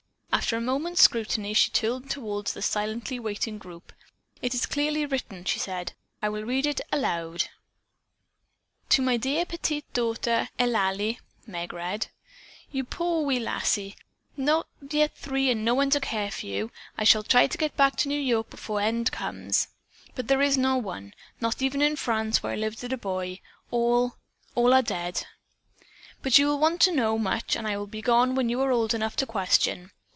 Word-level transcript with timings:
After 0.33 0.55
a 0.57 0.61
moment's 0.61 1.01
scrutiny, 1.03 1.53
she 1.53 1.69
turned 1.71 2.09
toward 2.09 2.47
the 2.47 2.61
silently 2.63 3.19
waiting 3.19 3.57
group. 3.59 3.93
"It 4.41 4.53
is 4.55 4.65
clearly 4.65 5.05
written," 5.05 5.43
she 5.45 5.59
said. 5.59 5.93
"I 6.21 6.29
will 6.29 6.43
read 6.45 6.65
it 6.65 6.81
aloud: 6.91 7.45
"'To 8.89 9.01
my 9.03 9.17
dear 9.17 9.45
petite 9.45 9.93
daughter 9.93 10.49
Eulalie,'" 10.59 11.19
Meg 11.45 11.71
read, 11.71 12.07
"'Poor 12.73 13.17
little 13.17 13.25
wee 13.25 13.39
lassie! 13.39 13.95
Not 14.35 14.67
yet 14.89 15.15
three 15.15 15.51
and 15.51 15.63
no 15.63 15.75
one 15.75 15.89
to 15.91 15.99
care 15.99 16.31
for 16.31 16.45
you. 16.47 16.71
I 16.97 17.03
shall 17.03 17.23
try 17.23 17.45
to 17.45 17.57
get 17.57 17.77
back 17.77 17.95
to 17.97 18.07
New 18.09 18.19
York 18.19 18.49
before 18.49 18.79
the 18.79 18.87
end 18.87 19.11
comes, 19.11 19.67
but 20.15 20.27
there 20.27 20.41
is 20.41 20.57
no 20.57 20.75
one, 20.75 21.13
not 21.39 21.61
even 21.61 21.81
in 21.83 21.95
France, 21.95 22.41
where 22.41 22.53
I 22.53 22.57
lived 22.57 22.83
as 22.83 22.91
a 22.91 22.97
boy. 22.97 23.39
All 23.69 24.15
all 24.55 24.73
are 24.73 24.81
dead. 24.81 25.25
"'But 26.23 26.37
you 26.39 26.47
will 26.47 26.59
want 26.59 26.81
to 26.81 26.91
know 26.91 27.17
much 27.19 27.55
and 27.55 27.67
I 27.67 27.77
will 27.77 27.87
be 27.87 28.01
gone 28.01 28.33
when 28.35 28.49
you 28.49 28.59
are 28.61 28.71
old 28.71 28.93
enough 28.95 29.15
to 29.17 29.25
question. 29.27 29.91